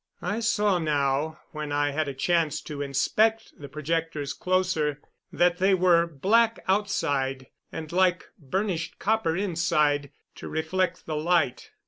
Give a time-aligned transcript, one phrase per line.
[0.23, 4.99] I saw now, when I had a chance to inspect the projectors closer,
[5.31, 11.69] that they were black outside and like burnished copper inside, to reflect the light.